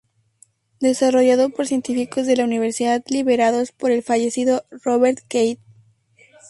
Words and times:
Desarrollado 0.79 1.51
por 1.51 1.67
científicos 1.67 2.25
de 2.25 2.35
la 2.35 2.45
universidad 2.45 3.03
liderados 3.07 3.71
por 3.71 3.91
el 3.91 4.01
fallecido 4.01 4.65
Robert 4.71 5.19
Cade. 5.29 5.59